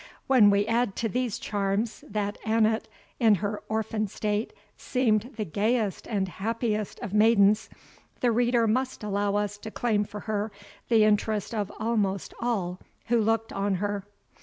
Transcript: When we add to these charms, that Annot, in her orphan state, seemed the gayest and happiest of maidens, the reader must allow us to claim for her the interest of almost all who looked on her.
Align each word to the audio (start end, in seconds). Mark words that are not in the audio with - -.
When 0.25 0.49
we 0.49 0.65
add 0.65 0.95
to 0.95 1.09
these 1.09 1.37
charms, 1.37 2.03
that 2.09 2.39
Annot, 2.43 2.87
in 3.19 3.35
her 3.35 3.61
orphan 3.69 4.07
state, 4.07 4.51
seemed 4.75 5.35
the 5.35 5.45
gayest 5.45 6.07
and 6.07 6.27
happiest 6.27 6.99
of 7.01 7.13
maidens, 7.13 7.69
the 8.19 8.31
reader 8.31 8.65
must 8.65 9.03
allow 9.03 9.35
us 9.35 9.59
to 9.59 9.69
claim 9.69 10.03
for 10.03 10.21
her 10.21 10.51
the 10.89 11.03
interest 11.03 11.53
of 11.53 11.71
almost 11.77 12.33
all 12.39 12.79
who 13.09 13.21
looked 13.21 13.53
on 13.53 13.75
her. 13.75 14.03